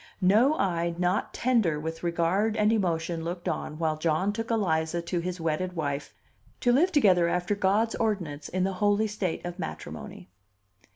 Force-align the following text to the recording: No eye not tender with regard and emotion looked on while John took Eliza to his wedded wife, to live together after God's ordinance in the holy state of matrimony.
No 0.23 0.55
eye 0.55 0.95
not 0.97 1.31
tender 1.31 1.79
with 1.79 2.01
regard 2.01 2.57
and 2.57 2.73
emotion 2.73 3.23
looked 3.23 3.47
on 3.47 3.77
while 3.77 3.99
John 3.99 4.33
took 4.33 4.49
Eliza 4.49 4.99
to 5.03 5.19
his 5.19 5.39
wedded 5.39 5.73
wife, 5.75 6.11
to 6.61 6.71
live 6.71 6.91
together 6.91 7.27
after 7.27 7.53
God's 7.53 7.93
ordinance 7.93 8.49
in 8.49 8.63
the 8.63 8.73
holy 8.81 9.05
state 9.05 9.45
of 9.45 9.59
matrimony. 9.59 10.31